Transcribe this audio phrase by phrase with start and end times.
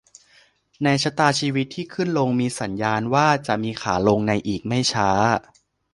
[0.83, 5.09] ในชะตาชีวิตที่ขึ้นลงมีสัญญาณว่าจะมีขาลงในอีกไม่ช้า